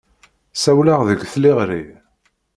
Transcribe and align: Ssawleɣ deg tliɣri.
Ssawleɣ 0.53 0.99
deg 1.09 1.19
tliɣri. 1.31 1.83